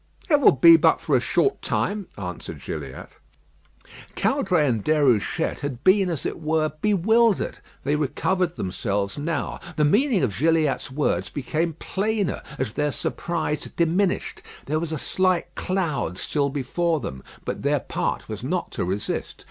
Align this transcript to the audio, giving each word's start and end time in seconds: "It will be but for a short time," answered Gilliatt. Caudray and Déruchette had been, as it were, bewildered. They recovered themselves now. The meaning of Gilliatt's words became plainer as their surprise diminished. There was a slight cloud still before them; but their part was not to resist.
"It 0.31 0.39
will 0.41 0.53
be 0.53 0.77
but 0.77 0.99
for 0.99 1.15
a 1.15 1.19
short 1.19 1.61
time," 1.61 2.07
answered 2.17 2.59
Gilliatt. 2.63 3.19
Caudray 4.15 4.65
and 4.65 4.83
Déruchette 4.83 5.59
had 5.59 5.83
been, 5.83 6.09
as 6.09 6.25
it 6.25 6.39
were, 6.41 6.69
bewildered. 6.81 7.59
They 7.83 7.95
recovered 7.95 8.55
themselves 8.55 9.19
now. 9.19 9.59
The 9.75 9.85
meaning 9.85 10.23
of 10.23 10.35
Gilliatt's 10.39 10.89
words 10.89 11.29
became 11.29 11.73
plainer 11.73 12.41
as 12.57 12.73
their 12.73 12.91
surprise 12.91 13.65
diminished. 13.75 14.41
There 14.65 14.79
was 14.79 14.91
a 14.91 14.97
slight 14.97 15.53
cloud 15.53 16.17
still 16.17 16.49
before 16.49 16.99
them; 16.99 17.21
but 17.45 17.61
their 17.61 17.81
part 17.81 18.27
was 18.27 18.43
not 18.43 18.71
to 18.71 18.83
resist. 18.83 19.35